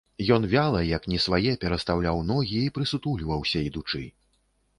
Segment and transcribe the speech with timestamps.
[0.35, 4.03] Ён вяла, як не свае, перастаўляў ногі і прысутульваўся ідучы.